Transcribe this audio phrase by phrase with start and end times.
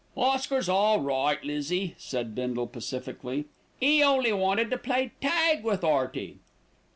[0.17, 3.45] "Oscar's all right, Lizzie," said Bindle pacifically.
[3.83, 6.39] "'E only wanted to play tag with 'Earty."